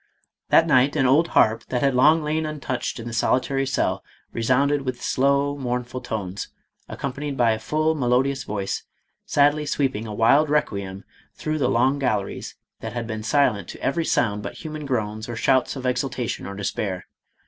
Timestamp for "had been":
12.93-13.21